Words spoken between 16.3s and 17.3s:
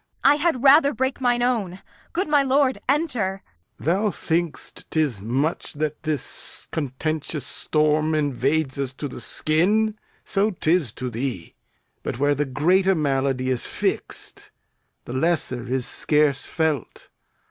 felt.